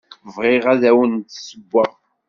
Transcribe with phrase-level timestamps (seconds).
[0.35, 1.91] Bɣiɣ ad awen-d-ssewweɣ.